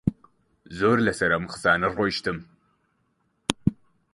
زۆر 0.77 0.97
لەسەر 1.07 1.31
ئەم 1.33 1.45
قسانە 1.53 1.87
ڕۆیشتم 1.97 2.37